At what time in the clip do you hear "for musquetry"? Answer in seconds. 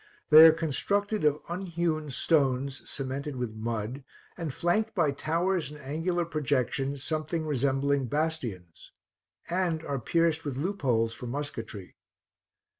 11.13-11.97